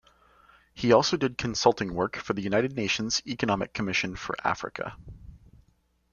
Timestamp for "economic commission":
3.27-4.15